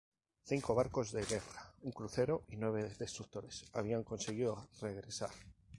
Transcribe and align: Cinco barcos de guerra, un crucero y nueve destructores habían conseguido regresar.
Cinco 0.49 0.73
barcos 0.73 1.11
de 1.11 1.23
guerra, 1.25 1.75
un 1.83 1.91
crucero 1.91 2.41
y 2.47 2.55
nueve 2.57 2.91
destructores 2.97 3.65
habían 3.71 4.03
conseguido 4.03 4.67
regresar. 4.81 5.29